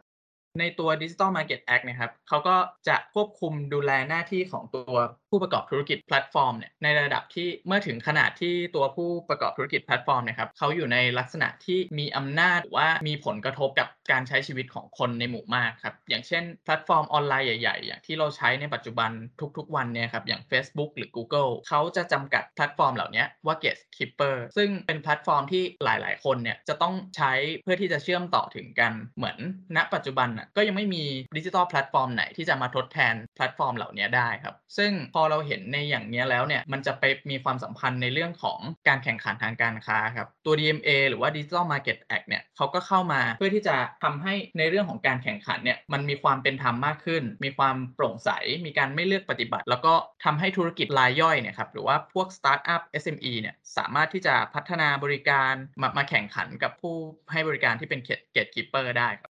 [0.60, 2.56] ในตัว Digital Market Act นะครับเขาก็
[2.88, 4.98] จะควบคุมดูแลหน้าที่ของตัว
[5.32, 19.12] ผู้ประกอบธุรกิจแพลตฟอร์มเนี่ยในระดับที่เมื่อถึงขนาดที่ตัวผู้ประกอบธุรกิจแพลตฟอร์มเนี่ยครับเขาอยู่ในลักษณะที่มีอำนาจหรือว่ามีผลกระทบกับการใช้ชีวิตของคนในหมู่มากครับอย่างเช่นแพลตฟอร์มออนไลน์ใหญ่ๆ อย่างที่เราใช้ในปัจจุบัน
[19.58, 27.32] ทุกๆ วันเนี่ยครับอย่าง Facebook หรือ Google เขาจะจำกัดแพลตฟอร์มเหล่านี้ว่า Gatekeeper ซึ่งเป็นแพลตฟอร์มที่หลายๆ คนเนี่ยจะต้องใช้
[27.64, 29.38] เพื่อที่จะเชื่อมต่อถึงกันเหมือน
[29.76, 31.04] ณปัจจุบันน่ะก็ยังไม่มี
[31.38, 48.30] ดิจิทัลแพลตฟอร์มไหนที่จะมาทดแทนแพลตฟอร์มเหล่านี้ได้ครับซึ่งพอเราเห็นในอย่างนี้แล้วเนี่ยมันจะไปมีความสัมพันธ์ในเรื่องของการแข่งขันทางการค้าครับตัว DMA หรือว่า Digital Market Act เนี่ยเขาก็เข้ามาเพื่อที่จะทำให้ในเรื่องของการแข่งขันเนี่ยมันมีความเป็นธรรมมากขึ้น มีความโปร่งใส
[48.66, 56.96] มีการไม่เลือกปฏิบัติ แล้วก็ทำให้ธุรกิจรายย่อยเนี่ยครับหรือว่าพวกสตาร์ทอัพ SME เนี่ยสามารถที่จะพัฒนาบริการมามาแข่งขันกับผู้
[57.32, 59.31] ให้บริการที่เป็น Gatekeeper ได้ครับ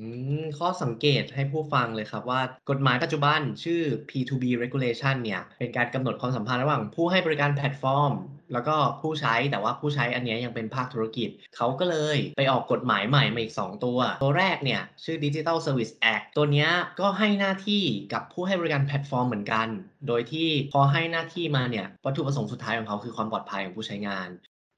[0.00, 0.06] อื
[0.40, 8.12] ม ข้อสังเกตให้ผู้ฟังเลยครับว่ากฎหมายปัจจุบันชื่อ P2B regulation เนี่ยเป็นการกำหนดความสัมพันธ์ระหว่างผู้ให้บริการแพลตฟอร์ม
[8.52, 17.82] แล้วก็ผู้ใช้แต่ว่าผู้ใช้อันเนี้ยยังเป็นภาคธุรกิจ เขาก็เลยไปออกกฎหมายใหม่มาอีก 2 ตัว ตัวแรกเนี่ยชื่อ Digital Service Act ตัวเนี้ยก็ให้หน้าที่
[18.12, 19.68] กับผู้ให้บริการแพลตฟอร์มเหมือนกัน
[20.08, 24.28] โดยที่พอให้หน้าที่มาเนี่ยวัตถุประสงค์สุดท้ายของเขาคือความปลอดภัยของผู้ใช้งาน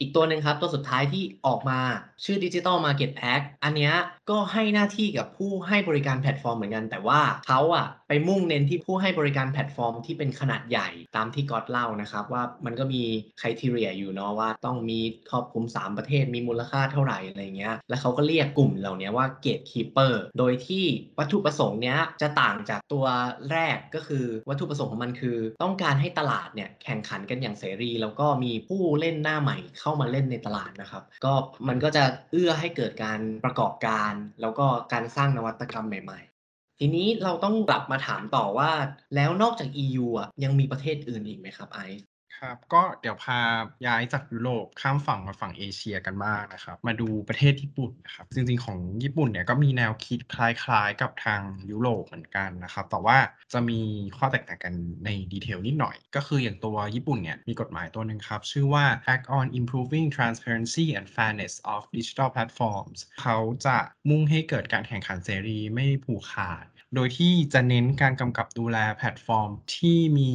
[0.00, 1.80] อีกตัวหนึ่งครับ ตัวสุดท้ายที่ออกมา
[2.24, 3.94] ชื่อ Digital Market Act อันเนี้ย
[4.30, 13.02] ก็ให้หน้าที่กับผู้ให้บริการแพลตฟอร์มเหมือนกัน แต่ว่าเขาอะไปมุ่งเน้นที่ผู้ให้บริการแพลตฟอร์มที่เป็นขนาดใหญ่ตามที่ก๊อตเล่านะครับ ว่ามันก็มี
[13.40, 20.84] criteria อยู่เนาะว่าต้องมีครอบคลุม 3 ประเทศมีมูลค่าเท่าไหร่อะไรเงี้ยแล้วเขาก็เรียกกลุ่มเหล่านี้ว่า Gatekeeper โดยที่
[21.18, 23.06] วัตถุประสงค์เนี้ยจะต่างจากตัว
[23.50, 31.32] แรกก็คือวัตถุประสงค์ของมันคือ ต้องการให้ตลาดเนี่ยแข่งขันกันอย่างเสรี แล้วก็มีผู้เล่นหน้าใหม่เข้า้ามาเล่นในตลาดนะครับ ก็
[31.68, 36.20] มันก็จะเอื้อให้เกิดการประกอบการ แล้วก็การสร้างนวัตกรรมใหม่
[36.50, 38.70] ๆ ทีนี้เราต้องกลับมาถามต่อว่า
[39.14, 42.04] แล้วนอกจาก EU อะยังมีประเทศอื่นอีกไหมครับไอซ์
[42.40, 43.40] ครับก็เดี๋ยวพา
[43.86, 53.18] ย้ายจากยุโรปข้ามฝั่งมาฝั่งเอเชียกันบ้างนะครับ มาดูประเทศญี่ปุ่นนะครับจริงๆของญี่ปุ่นเนี่ยก็มีแนวคิดคล้ายๆกับทางยุโรปเหมือนกันนะครับ แต่ว่า
[53.52, 53.80] จะมี
[54.16, 54.74] ข้อแตกต่างกัน
[55.04, 70.32] ใน detail นิดหน่อย ก็คืออย่างตัวญี่ปุ่นเนี่ยมีกฎหมายตัวหนึ่งครับ ชื่อว่า Act on Improving Transparency and Fairness of Digital Platforms เขาจะมุ่งให้เกิดการแข่งขันเสรีไม่ผูกขาด โดยที่จะเน้นการกำกับดูแลแพลตฟอร์มที่มี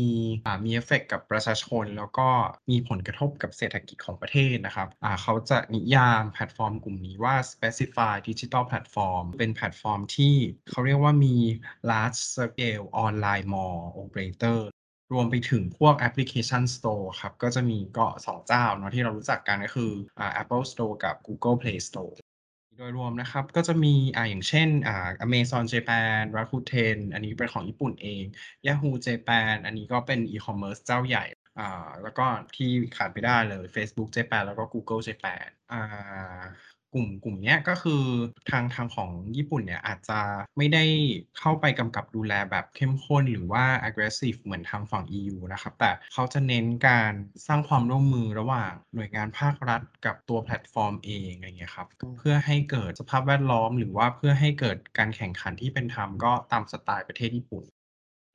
[0.65, 2.27] มีเอฟเฟกกับประชาชน แล้วก็
[2.69, 4.87] มีผลกระทบกับเศรษฐกิจของประเทศนะครับ
[5.21, 10.35] เขาจะนิยามแพลตฟอร์มกลุ่มนี้ว่า specified digital platform เป็นแพลตฟอร์มที่
[10.69, 11.35] เขาเรียกว่ามี
[11.89, 14.59] large scale online mall operator
[15.13, 19.91] รวมไปถึงพวกแอปพลิเคชัน Store ครับ ก็จะมีก็สองเจ้าเนาะที่เรารู้จักกันก็คือ
[20.41, 22.13] Apple Store กับ Google Play Store
[22.77, 28.23] โดยรวมนะครับก็จะมีอ่าอย่างเช่นอ่า Amazon Japan Rakuten อันนี้เป็นของญี่ปุ่นเอง
[28.67, 31.25] Yahoo Japan อันนี้ก็เป็นอีคอมเมิร์ซเจ้าใหญ่
[31.59, 36.43] อ่าแล้วก็ที่ขาดไม่ได้เลย Facebook Japan แล้วก็ Google Japan อ่า
[36.93, 38.03] กลุ่มกลุ่มเนี้ยก็คือ
[38.51, 40.19] ทางทางของญี่ปุ่นเนี่ยอาจจะ
[40.57, 40.83] ไม่ได้
[41.39, 47.13] เข้าไปกำกับดูแลแบบเข้มข้นหรือว่า aggressive เหมือนทางฝั่ง EU นะครับแต่เขาจะเน้นการ
[47.47, 51.87] สร้างความร่วมมือระหว่างหน่วยงานภาครัฐกับตัวแพลตฟอร์มเองอะไรเงี้ยครับ
[52.19, 57.63] เพื่อให้เกิดสภาพแวดล้อม หรือว่าเพื่อให้เกิดการแข่งขันที่เป็นธรรมก็ตามสไตล์ประเทศญี่ปุ่น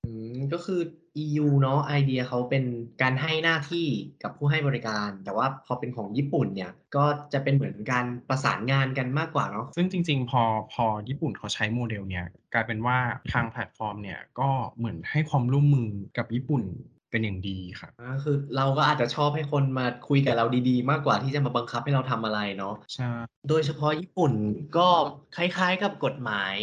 [0.09, 0.81] อืมก็คือ
[1.25, 2.65] EU เนาะไอเดียเขาเป็น
[3.03, 3.87] การให้หน้าที่
[4.23, 10.43] กับผู้ให้บริการ แต่ว่าพอเป็นของญี่ปุ่นเนี่ย ก็จะเป็นเหมือนการประสานงานกันมากกว่าเนาะซึ่งจริง ๆ พอ
[10.73, 12.99] พอญี่ปุ่นเขาใช้โมเดลเนี่ย กลายเป็นว่า
[13.33, 16.63] ทางแพลตฟอร์มเนี่ย ก็เหมือนให้ความร่วมมือกับญี่ปุ่น
[17.11, 23.11] เป็นอย่างดีครับอ่าคือเราก็อาจจะชอบให้คนมาคุยกับเราดีๆ มากกว่าที่จะมาบังคับให้เราทำอะไรเนาะ ใช่
[23.49, 24.33] โดยเฉพาะญี่ปุ่น
[24.77, 24.89] ก็
[25.37, 26.57] คล้ายๆกับกฎหมาย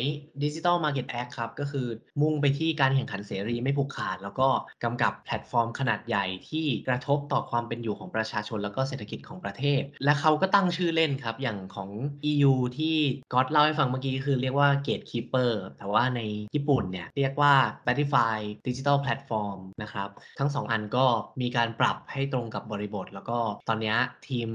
[0.44, 1.88] Digital Market Act ครับ ก็คือ
[2.22, 4.48] มุ่งไปที่การแข่งขันเสรีไม่ผูกขาด แล้วก็
[4.84, 11.90] กำกับแพลตฟอร์มขนาดใหญ่ที่กระทบต่อความเป็นอยู่ของประชาชน แล้วก็เศรษฐกิจของประเทศ และเขาก็ตั้งชื่อเล่นครับ อย่างของ
[12.32, 12.98] EU ที่
[13.34, 16.22] ก๊อตเล่าให้ฟังเมื่อกี้คือเรียกว่า Gatekeeper แต่ว่าใน
[16.56, 17.54] ญี่ปุ่นเนี่ยเรียกว่า
[17.86, 21.06] Certified Digital Platform นะครับทั้งสองอันก็
[21.42, 23.96] มีการปรับให้ตรงกับบริบท แล้วก็ตอนนี้
[24.28, 24.50] ทีม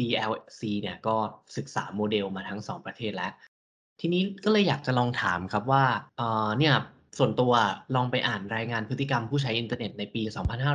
[0.00, 1.16] DLC เนี่ยก็
[1.56, 3.32] ศึกษาโมเดลมาทั้งสองประเทศแล้ว
[4.00, 5.84] ทีนี้ก็เลยอยากจะลองถามครับว่า
[6.16, 6.74] เออเนี่ย
[7.18, 7.52] ส่วนตัว
[7.94, 10.22] ลองไปอ่านรายงานพฤติกรรมผู้ใช้อินเทอร์เน็ตในปี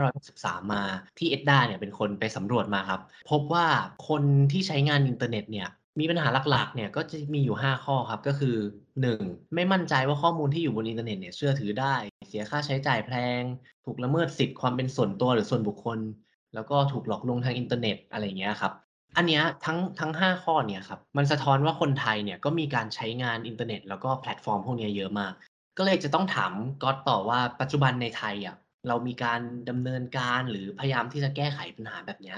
[0.10, 0.84] 2563 มา
[1.19, 3.67] ที่ ETDA เนี่ยเป็นคนไปสำรวจมาครับ พบว่า
[4.08, 8.56] คนที่ใช้งานอินเทอร์เน็ตเนี่ย มีปัญหาหลักๆ เนี่ยก็จะมีอยู่ 5 ข้อครับ ก็คือ
[9.02, 9.21] 1.
[9.56, 11.95] ไม่มั่นใจว่าข้อมูลที่อยู่บนอินเทอร์เน็ตเนี่ยเชื่อถือได้
[12.30, 13.43] เสียค่าใช้จ่ายแพง
[13.86, 15.99] ถูกละเมิดสิทธิ์ความเป็นส่วนตัวหรือส่วนบุคคล
[16.54, 18.73] แล้วก็ถูกหลอกลวงทางอินเทอร์เน็ตอะไรเงี้ยครับ
[19.17, 25.34] อันเนี้ยทั้งทั้ง 5 ข้อเนี่ยครับ มันสะท้อนว่าคนไทยเนี่ยก็มีการใช้งานอินเทอร์เน็ต แล้วก็แพลตฟอร์มพวกเนี้ยเยอะมาก
[25.78, 28.56] ก็เลยจะต้องถามก๊อตต่อว่าปัจจุบันในไทยอะ
[28.88, 32.38] เรามีการดำเนินการหรือพยายามที่จะแก้ไขปัญหาแบบเนี้ย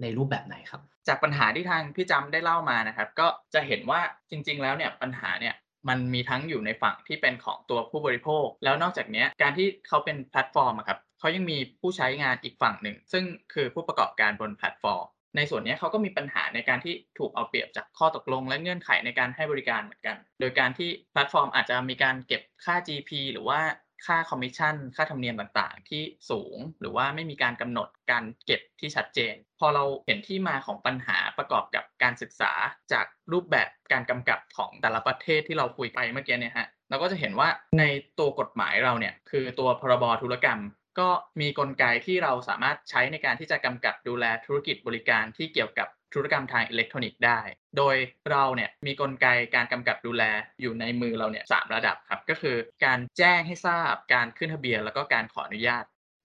[0.00, 5.54] ในรูปแบบไหนครับ จากปัญหาที่ทางพี่จำได้เล่ามานะครับ ก็จะเห็นว่าจริง ๆ แล้วเนี่ยปัญหาเนี่ย
[5.88, 23.60] มันมีทั้งอยู่ในฝั่งที่เป็นของตัวผู้บริโภค แล้วนอกจากนี้การที่เขาเป็นแพลตฟอร์มครับเขายังมีผู้ใช้งานอีกฝั่งหนึ่ง ซึ่งคือผู้ประกอบการบนแพลตฟอร์ม ในส่วนนี้เขาก็มีปัญหาในการที่ถูกเอาเปรียบจากข้อตกลง และเงื่อนไขในการให้บริการเหมือนกัน โดยการที่แพลตฟอร์มอาจจะมีการเก็บค่า GP หรือว่า
[24.06, 32.52] ค่าคอมมิชชั่น ค่าธรรมเนียมต่างๆ ที่สูง หรือว่าไม่มีการกำหนดการเก็บที่ชัดเจน พอเราเห็นที่มาของปัญหาประกอบกับการศึกษา
[32.92, 37.84] จากรูปแบบการกำกับของแต่ละประเทศที่เราคุยไปเมื่อกี้เนี่ยฮะเราก็จะเห็นว่าใน
[38.18, 40.60] ตัวกฎหมายเราเนี่ยคือตัวพรบธุรกรรม
[41.00, 41.08] ก็
[41.40, 47.40] มีกลไกที่เราสามารถใช้ในการที่จะกำกับดูแลธุรกิจบริการที่เกี่ยวกับ ธุรกรรมทางอิเล็กทรอนิกส์ได้
[47.76, 47.96] โดย
[48.30, 50.22] เราเนี่ยมีกลไกการกำกับดูแล
[50.60, 55.84] อยู่ในมือเราเนี่ยสามระดับครับ ก็คือการแจ้งให้ทราบ การขึ้นทะเบียน แล้วก็การขออนุญาต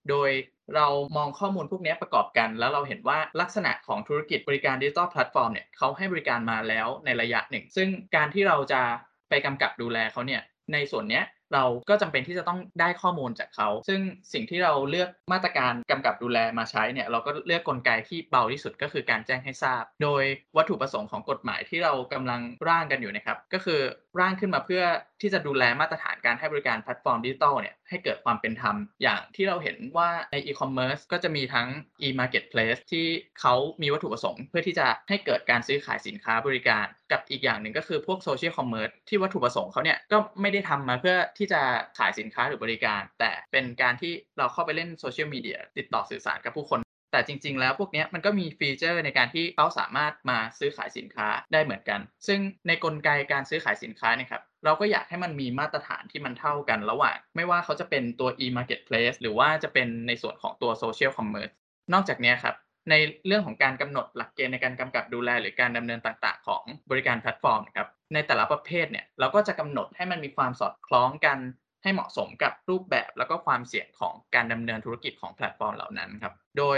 [0.10, 0.30] โดย
[0.76, 8.82] เรามองข้อมูลพวกนี้ประกอบกัน แล้วเราเห็นว่าลักษณะของธุรกิจบริการดิจิทัลแพลตฟอร์มเนี่ยเขาให้บริการมาแล้วในระยะหนึ่ง ซึ่งการที่เราจะ
[9.30, 10.41] ไปกำกับดูแลเขาเนี่ย
[10.74, 14.02] ในส่วนเนี้ย เราก็จำเป็นที่จะต้องได้ข้อมูลจากเขา ซึ่ง
[14.34, 20.24] สิ่งที่เราเลือกมาตรการกำกับดูแลมาใช้เนี่ยเราก็เลือกกลไกที่เบาที่สุดก็คือการแจ้งให้ทราบ โดย
[20.58, 23.82] วัตถุประสงค์ของกฎหมายที่เรากำลังร่างกันอยู่นะครับ ก็คือ
[24.20, 24.84] ร่างขึ้นมาเพื่อ
[25.22, 31.68] ที่จะดูแลมาตรฐานการให้บริการแพลตฟอร์มดิจิทัลเนี่ยให้เกิดความเป็นธรรม อย่างที่เราเห็นว่าในอีคอมเมิร์ซก็จะมีทั้ง
[32.02, 33.06] e-marketplace ที่
[33.40, 41.62] เขามีวัตถุประสงค์ เพื่อที่จะให้เกิดการซื้อขายสินค้าบริการกับอีกอย่างหนึ่งก็คือพวก social commerce ที่วัตถุประสงค์เขาเนี่ยก็ไม่ได้ทำมาเพื่อที่จะ
[41.98, 46.80] ขายสินค้าหรือบริการ แต่เป็นการที่เราเข้าไปเล่นโซเชียลมีเดียติดต่อสื่อสารกับผู้คน
[47.12, 61.54] แต่จริง ๆ แล้วพวกนี้มันก็มี feature ในการที่เขาสามารถมาซื้อขายสินค้าได้เหมือนกัน ซึ่งในกลไกการซื้อขายสินค้านี่ครับเราก็อยากให้มันมีมาตรฐานที่มันเท่ากันระหว่าง ไม่ว่าเขาจะเป็นตัว e-marketplace หรือว่าจะเป็นในส่วนของตัว social commerce
[61.94, 62.56] นอกจากนี้ครับ
[62.89, 62.93] ใน
[63.28, 71.38] เรื่องของการกำหนดหลักเกณฑ์ในการกำกับดูแล หรือการดำเนินต่างๆ ของบริการแพลตฟอร์มนะครับในแต่ละประเภทเนี่ยเราก็จะกำหนดให้มันมีความสอดคล้องกัน
[71.84, 76.78] ให้เหมาะสมกับรูปแบบแล้วก็ความเสี่ยงของการดำเนินธุรกิจของแพลตฟอร์มเหล่านั้นครับโดย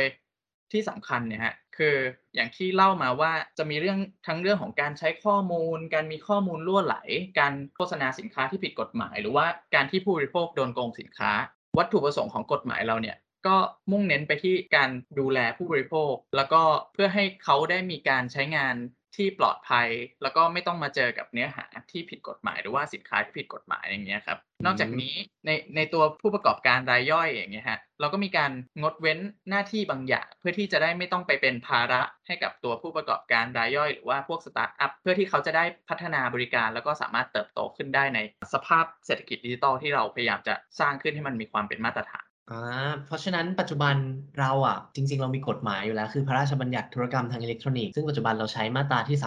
[0.72, 1.96] ที่สำคัญเนี่ยฮะคือ
[2.36, 6.98] อย่างที่เล่ามาว่าจะมีเรื่องทั้งเรื่องของการใช้ข้อมูล การมีข้อมูลรั่วไหล
[7.40, 11.32] การโฆษณาสินค้าที่ผิดกฎหมาย หรือว่าการที่ผู้บริโภคโดนโกงสินค้า
[11.78, 13.18] วัตถุประสงค์ของกฎหมายเราเนี่ย
[13.48, 13.56] ก็
[13.92, 16.62] มุ่งเน้นไปที่การดูแลผู้บริโภค แล้วก็
[16.94, 18.76] เพื่อให้เขาได้มีการใช้งาน
[19.18, 19.88] ที่ปลอดภัย
[20.24, 38.20] แล้วก็ไม่ต้องมาเจอกับเนื้อหาที่ผิดกฎหมาย หรือว่าสินค้าที่ผิดกฎหมายอย่างเงี้ยครับนอกจากนี้ในในตัวผู้ประกอบการรายย่อยอย่างเงี้ยฮะเราก็มีการงดเว้นหน้าที่บางอย่าง เพื่อที่จะได้ไม่ต้องไปเป็นภาระให้กับตัวผู้ประกอบการรายย่อย หรือว่าพวกสตาร์ทอัพเพื่อที่เขาจะได้พัฒนาบริการ แล้วก็สามารถเติบโตขึ้นได้ใน
[38.54, 42.60] สภาพเศรษฐกิจดิจิทัลที่เราพยายามจะสร้างขึ้นให้มันมีความเป็นมาตรฐาน อ่า
[43.06, 43.96] เพราะฉะนั้นปัจจุบัน
[44.40, 49.18] เราอะจริง ๆ เรามีกฎหมายอยู่แล้ว คือพระราชบัญญัติธุรกรรมทางอิเล็กทรอนิกส์ ซึ่งปัจจุบันเราใช้มาตราที่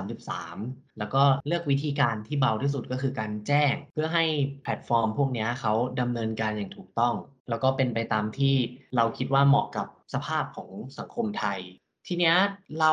[0.43, 4.25] 33 แล้วก็เลือกวิธีการที่เบาที่สุด ก็คือการแจ้ง เพื่อให้
[4.63, 7.15] แพลตฟอร์มพวกเนี้ยเขาดำเนินการอย่างถูกต้อง
[7.51, 8.55] แล้วก็เป็นไปตามที่
[8.97, 11.61] เราคิดว่าเหมาะกับสภาพของสังคมไทย
[12.07, 12.37] ทีเนี้ย
[12.81, 12.93] เรา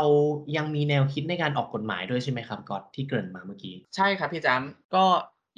[0.55, 5.05] ยังมีแนวคิดในการออกกฎหมายด้วยใช่ไหมครับก๊อต ที่เกริ่นมาเมื่อกี้ ใช่ครับพี่จ๊ำ ก็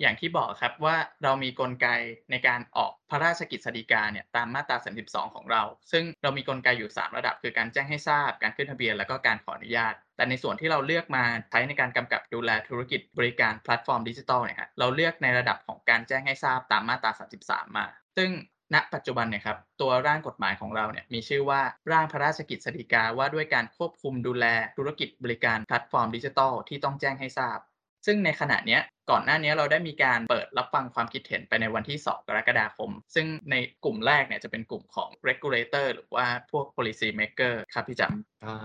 [0.01, 1.87] อย่างที่บอกครับว่าเรามีกลไก
[2.31, 17.11] ในการออกพระราชกิจสีกาเนี่ยตามมาตรา 32 ของเรา ซึ่งเรามีกลไกอยู่ 3 ระดับ คือการแจ้งให้ทราบ การขึ้นทะเบียน แล้วก็การขออนุญาต แต่ในส่วนที่เราเลือกมาใช้ในการกำกับดูแลธุรกิจบริการแพลตฟอร์มดิจิทัลเนี่ยฮะเราเลือกในระดับของการแจ้งให้ทราบตามมาตรา
[17.43, 17.85] 33 มา
[18.17, 18.31] ซึ่ง
[18.73, 24.45] ณปัจจุบันเนี่ยครับตัวร่างกฎหมายของเราเนี่ยมีชื่อว่าร่างพระราชกิจสีกาว่าด้วยการควบคุมดูแล
[24.77, 27.57] ธุรกิจบริการแพลตฟอร์มดิจิทัลที่ต้องแจ้งให้ทราบ
[28.05, 28.81] ซึ่งในขณะเนี้ย
[29.11, 38.55] ก่อนหน้านี้เราได้มีการเปิดรับฟังความคิดเห็นไปในวันที่ 2 กรกฎาคม ซึ่งในกลุ่มแรกเนี่ยจะเป็นกลุ่มของ regulator หรือว่าพวก policy maker ครับพี่จำอ่า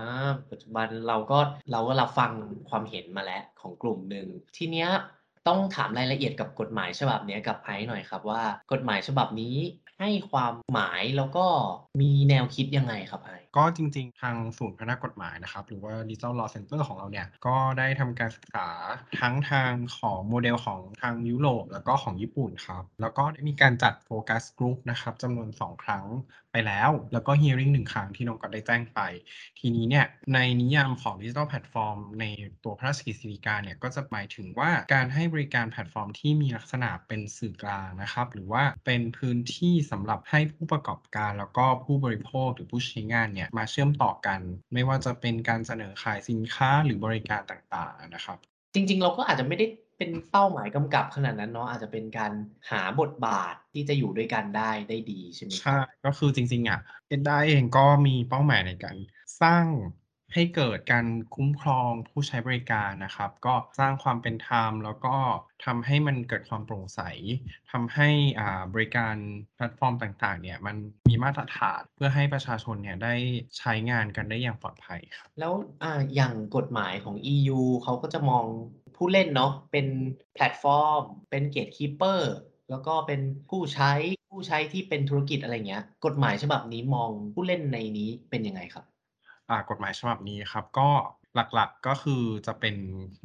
[0.50, 1.38] ปัจจุบันเราก็
[1.72, 2.32] เราก็รับฟัง
[2.70, 4.90] ความเห็นมาแล้วของกลุ่มหนึ่งทีเนี้ย
[5.48, 8.42] ต้องถามรายละเอียดกับกฎหมายฉบับนี้กับไอซ์หน่อยครับว่า
[8.72, 9.56] กฎหมายฉบับนี้
[9.98, 11.46] ให้ความหมายแล้วก็
[12.00, 18.68] มีแนวคิดยังไงครับไอ ก็จริงๆ ทางศูนย์พัฒนากฎหมายนะครับ หรือว่า Digital Law Center ของเราเนี่ย ก็ได้ทำการศึกษา
[19.20, 26.04] ทั้งทางของโมเดลของทางยุโรปแล้วก็ของญี่ปุ่นครับ แล้วก็ได้มีการจัด focus group นะครับจำนวน 2 ครั้ง
[26.52, 29.00] ไปแล้ว แล้วก็ hearing 1ครั้งที่น้องก็ได้แจ้งไป
[29.58, 32.24] ทีนี้เนี่ยในนิยามของ Digital Platform ใน
[32.64, 44.40] ตัวพระราชกฤษฎีกาเนี่ยก็จะหมายถึงว่าการให้บริการแพลตฟอร์มที่มีลักษณะเป็นสื่อกลางนะครับหรือว่าเป็นพื้นที่สำหรับให้ผู้ประกอบการ แล้วก็ผู้บริโภคหรือผู้ใช้งานเนี่ยมาเชื่อมต่อกัน
[44.72, 48.38] ไม่ว่าจะเป็นการเสนอขายสินค้าหรือบริการต่างๆนะครับ
[48.74, 49.66] จริง ๆ เราก็อาจจะไม่ได้
[49.98, 52.32] เป็นเป้าหมายกำกับขนาดนั้นเนาะอาจจะเป็นการ
[52.70, 58.96] หาบทบาทที่จะอยู่ด้วยกันได้ได้ดีใช่ไหมครับใช่ก็คือจริงๆอะเอ็นได้เองก็มีเป้าหมายในการ
[59.42, 59.64] สร้าง
[60.34, 65.16] ให้เกิดการคุ้มครองผู้ใช้บริการนะครับ ก็สร้างความเป็นธรรมแล้วก็
[65.64, 67.00] ทำให้มันเกิดความโปร่งใส
[67.72, 68.08] ทำให้
[68.40, 69.16] อ่าบริการ
[69.54, 70.76] แพลตฟอร์มต่างๆ เนี่ยมัน
[71.08, 73.14] มีมาตรฐานเพื่อให้ประชาชนเนี่ยได้
[73.58, 78.44] ใช้งานกันได้อย่างปลอดภัยครับแล้วอ่าอย่างกฎหมายของ EU เขาก็จะมอง
[78.96, 79.86] ผู้เล่นเนาะเป็น
[80.34, 82.34] แพลตฟอร์ม เป็น gatekeeper
[82.70, 83.20] แล้วก็เป็น
[83.50, 83.92] ผู้ใช้
[84.30, 88.84] ผู้ใช้ที่เป็นธุรกิจอะไรเงี้ย กฎหมายฉบับนี้มองผู้เล่นในนี้เป็นยังไงครับ
[89.68, 90.90] กฎหมายฉบับนี้ครับ ก็
[91.54, 92.76] หลักๆก็คือจะเป็น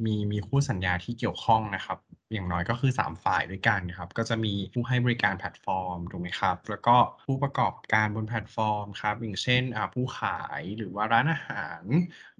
[0.04, 1.98] มีมีคู่สัญญาที่เกี่ยวข้องนะครับ
[2.32, 9.62] อย่างน้อยก็คือ 3 ฝ่ายด้วยกันครับ ก็จะมีผู้ให้บริการแพลตฟอร์มถูกไหมครับ แล้วก็ผู้ประกอบการบนแพลตฟอร์มครับ อย่างเช่น
[9.94, 11.82] ผู้ขายหรือว่าร้านอาหาร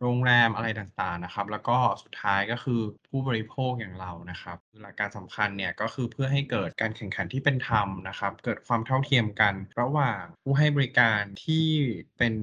[0.01, 11.67] โรงแรมอะไรต่างๆนะครับ แล้วก็สุดท้ายก็คือ ผู้บริโภคอย่างเรานะครับหลักการสำคัญเนี่ยก็คือเพื่อให้เกิดการแข่งขันที่เป็นธรรมนะครับ เกิดความเท่าเทียมกัน ระหว่างผู้ให้บริการที่
[12.19, 12.35] เป็น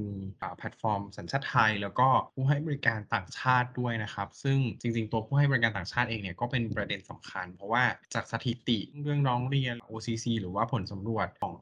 [0.58, 11.54] แพลตฟอร์ม สัญชาติไทย แล้วก็ผู้ให้บริการต่างชาติด้วยนะครับ ซึ่งจริง ๆ ตัวผู้ให้บริการต่างชาติเองเนี่ยก็เป็นประเด็นสำคัญ เพราะว่าจากสถิติเรื่องร้องเรียน OCC หรือว่าผลสำรวจของ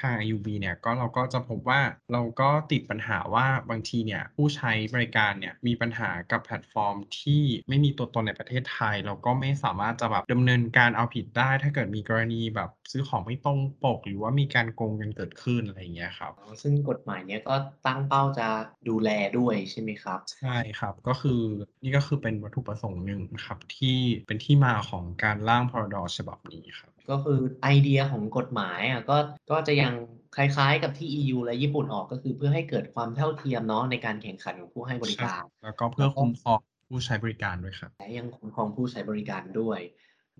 [0.00, 1.80] ทาง IUB เนี่ยก็เราก็จะพบว่า
[2.12, 17.54] เราก็ติดปัญหาว่าบางทีเนี่ยผู้ใช้บริการเนี่ยมีปัญหากับแพลตฟอร์ม ที่ไม่มีตัวตนในประเทศไทย เราก็ไม่สามารถจะแบบดำเนินการเอาผิดได้ ถ้าเกิดมีกรณีแบบซื้อของไม่ตรงปก หรือว่ามีการโกงกันเกิดขึ้นอะไรอย่างเงี้ยครับอ๋อซึ่งกฎหมายเนี้ยก็
[17.86, 18.48] ตั้งเป้าจะ
[18.88, 21.40] ดูแลด้วยใช่ไหมครับ ใช่ครับก็คือ
[21.82, 29.16] นี่ก็คือเป็นวัตถุประสงค์หนึ่งนะครับที่เป็นที่มาของการร่างพรดฉบับนี้ครับก็คือไอเดียของกฎหมายอะก็
[29.50, 29.92] ก็จะยัง
[30.36, 36.60] คล้ายๆ กับที่ EU และญี่ปุ่นออกก็คือเพื่อให้เกิดความเท่าเทียมเนาะในการแข่งขันของผู้ให้บริการ แล้วก็เพื่อคุ้มครอง
[36.92, 39.80] ผู้ใช้บริการด้วยครับและยังคุ้มครองผู้ใช้บริการด้วย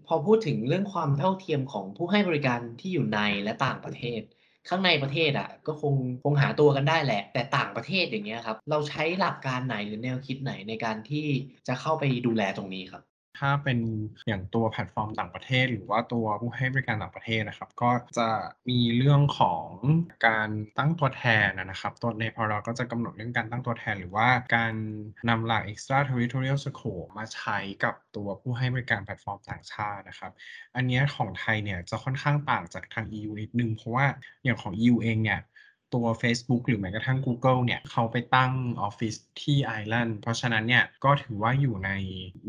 [0.07, 4.21] พอพูดถึงเรื่องความเท่าเทียมของผู้ให้บริการที่อยู่ในและต่างประเทศ
[4.69, 11.27] ข้างในประเทศอะก็คงคงหาตัวกันได้แหละ แต่ต่างประเทศอย่างเงี้ยครับ เราใช้หลักการไหนหรือแนวคิดไหนในการที่
[11.69, 13.03] จะเข้าไปดูแลตรงนี้ครับ
[13.39, 13.79] ถ้าเป็น
[14.29, 18.29] อย่างตัวแพลตฟอร์มต่างประเทศ หรือว่าตัวผู้ให้บริการต่างประเทศนะครับ ก็จะ
[18.71, 19.67] มีเรื่องของ
[20.27, 24.75] การตั้งตัวแทนนะครับตัวในพอเราก็จะกำหนดเรื่องการตั้งตัวแทน หรือว่าการ
[25.29, 30.33] นำหลัก extraterritorial scope มาใช้กับตัวผู้ให้บริการแพลตฟอร์มต่างชาตินะครับ
[30.77, 34.07] อันนี้ของไทยเนี่ยจะค่อนข้างต่างจากทาง EU นิดนึงเพราะว่า
[34.45, 35.41] อย่างของ EU เองเนี่ย
[35.95, 38.53] ตัว Facebook หรือแม้กระทั่ง Google เนี่ยเขาไปตั้ง
[38.83, 41.91] ออฟฟิศที่ไอร์แลนด์เพราะฉะนั้นเนี่ยก็ถือว่าอยู่ใน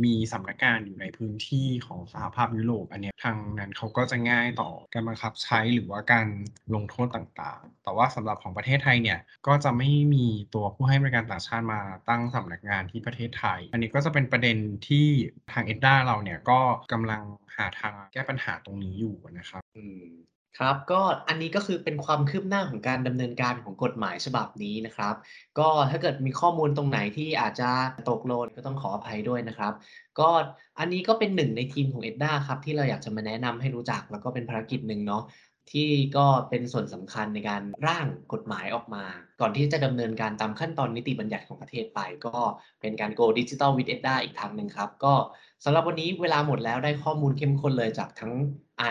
[0.03, 6.27] มีสำนักงานอยู่ในพื้นที่ของสหภาพยุโรปอันเนี้ยทางนั้นเขาก็จะง่ายต่อการบังคับใช้หรือว่าการ
[6.75, 15.07] ลงโทษต่างๆ แต่ว่าสำหรับของประเทศไทยเนี่ยก็จะไม่มีตัวผู้ให้บริการต่างชาติมาตั้งสำนักงานที่ประเทศไทย อันนี้ก็จะเป็นประเด็นที่
[15.51, 16.59] ทางเอ็ดด้าเราเนี่ยก็
[16.91, 17.23] กำลัง
[17.55, 20.03] หาทางแก้ปัญหาตรงนี้อยู่นะครับอืม
[20.59, 25.15] ครับ ก็อันนี้ก็คือเป็นความคืบหน้าของการดำเนินการของกฎหมายฉบับนี้นะครับ
[25.59, 27.69] ก็ถ้าเกิดมีข้อมูลตรงไหนที่อาจจะ
[28.09, 29.73] ตกหล่นก็ต้องขออภัยด้วยนะครับ
[30.19, 30.29] ก็
[30.79, 35.23] อันนี้ก็เป็นหนึ่งในทีมของ EDDA ครับ ที่เราอยากจะมาแนะนำให้รู้จักแล้วก็เป็นภารกิจหนึ่งเนาะ
[35.71, 39.03] ที่ก็เป็นส่วนสำคัญในการร่างกฎหมายออกมา
[39.41, 42.37] ก่อนที่จะดำเนินการตามขั้นตอนนิติบัญญัติของประเทศไป ก็
[42.81, 45.13] เป็นการ go digital with EDDA อีกทางหนึ่งครับ ก็
[45.63, 48.33] สำหรับวันนี้เวลาหมดแล้วได้ข้อมูลเข้มข้นเลยจากทั้ง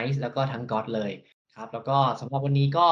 [0.02, 1.10] ICE แล้วก็ทั้ง God เลย
[1.56, 2.86] ครับ แล้วก็สำหรับวันนี้ก็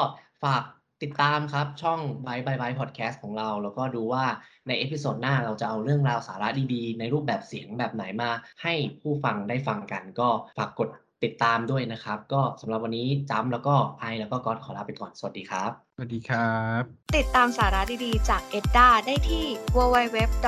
[0.45, 0.63] ฝาก
[1.03, 4.25] ติดตามครับ ช่อง Byte by Byte Podcast ของเรา แล้วก็ดูว่า
[4.69, 8.31] ในเอพิโซดหน้าเราจะเอาเรื่องราวสาระดีๆ ในรูปแบบเสียงแบบไหนมา
[8.63, 10.89] ให้ผู้ฟังได้ฟังกัน ก็ฝากกด
[11.25, 16.83] ติดตามด้วยนะครับ ก็สำหรับวันนี้จ้ำแล้วก็ไอแล้วก็ก๊อตขอลาไปก่อน สวัสดีครับ สวัสดีครับ
[17.17, 19.45] ติดตามสาระดีๆ จาก EDDA ได้ที่
[19.77, 20.41] www.etda.or.th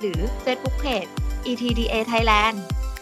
[0.00, 1.10] หรือ Facebook Page
[1.50, 2.56] ETDA Thailand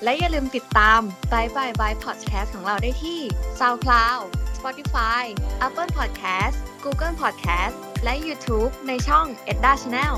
[0.05, 1.01] และอย่าลืมติดตาม
[1.33, 3.21] Bye Bye Bye Podcast ของเราได้ที่
[3.61, 4.23] SoundCloud
[4.59, 5.25] Spotify
[5.67, 10.17] Apple Podcast Google Podcast และ YouTube ในช่อง EDDA Channel